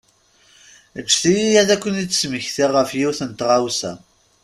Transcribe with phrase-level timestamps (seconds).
[0.99, 3.93] Eǧǧet-iyi ad ken-id-smektiɣ ɣef yiwet n tɣawsa.